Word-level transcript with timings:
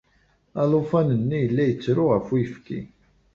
Alufan-nni 0.61 1.37
yella 1.43 1.63
yettru 1.65 2.05
ɣef 2.09 2.27
uyefki. 2.33 2.79